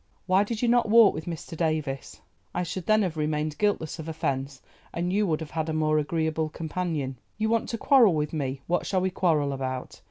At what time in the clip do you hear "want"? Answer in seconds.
7.49-7.69